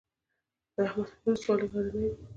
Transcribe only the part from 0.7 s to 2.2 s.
د احمد خیل ولسوالۍ غرنۍ